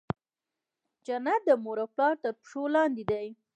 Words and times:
جنت 1.05 1.41
د 1.45 1.49
مور 1.63 1.77
او 1.83 1.87
پلار 1.95 2.13
تر 2.23 2.31
پښو 2.39 2.63
لاندي 2.75 3.03
دی. 3.11 3.27